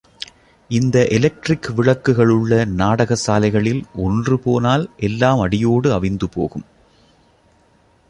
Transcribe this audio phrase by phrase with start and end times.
[0.69, 6.65] இந்த எலெக்டிரிக் விளக்குகளுள்ள நாடக சாலைகளில், ஒன்று போனால் எல்லாம் அடியோடு அவிந்து போகும்.